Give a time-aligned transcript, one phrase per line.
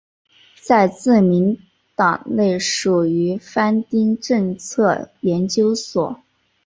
[0.63, 1.59] 在自民
[1.95, 6.23] 党内属于番町政策研究所。